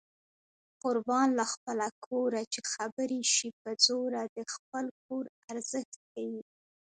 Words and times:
قربان 0.83 1.27
له 1.39 1.45
خپله 1.53 1.87
کوره 2.05 2.41
چې 2.53 2.59
خبرې 2.73 3.21
شي 3.33 3.49
په 3.61 3.69
زوره 3.85 4.23
د 4.35 4.37
خپل 4.53 4.85
کور 5.05 5.23
ارزښت 5.51 5.93
ښيي 6.07 6.39